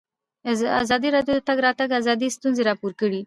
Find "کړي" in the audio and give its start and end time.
2.99-3.19